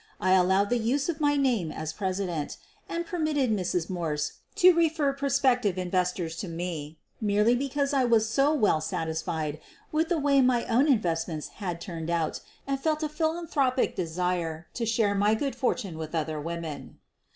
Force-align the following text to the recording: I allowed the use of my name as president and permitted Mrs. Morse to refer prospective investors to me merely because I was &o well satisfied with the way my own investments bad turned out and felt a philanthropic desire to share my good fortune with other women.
I 0.19 0.31
allowed 0.31 0.71
the 0.71 0.79
use 0.79 1.09
of 1.09 1.21
my 1.21 1.35
name 1.35 1.71
as 1.71 1.93
president 1.93 2.57
and 2.89 3.05
permitted 3.05 3.51
Mrs. 3.51 3.87
Morse 3.87 4.39
to 4.55 4.73
refer 4.73 5.13
prospective 5.13 5.77
investors 5.77 6.35
to 6.37 6.47
me 6.47 6.97
merely 7.21 7.53
because 7.53 7.93
I 7.93 8.03
was 8.05 8.27
&o 8.39 8.51
well 8.51 8.81
satisfied 8.81 9.59
with 9.91 10.09
the 10.09 10.17
way 10.17 10.41
my 10.41 10.65
own 10.65 10.91
investments 10.91 11.51
bad 11.59 11.79
turned 11.79 12.09
out 12.09 12.39
and 12.65 12.79
felt 12.79 13.03
a 13.03 13.09
philanthropic 13.09 13.95
desire 13.95 14.65
to 14.73 14.87
share 14.87 15.13
my 15.13 15.35
good 15.35 15.55
fortune 15.55 15.99
with 15.99 16.15
other 16.15 16.41
women. 16.41 16.97